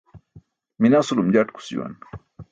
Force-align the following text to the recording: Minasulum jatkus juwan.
Minasulum 0.85 1.29
jatkus 1.35 1.67
juwan. 1.75 1.93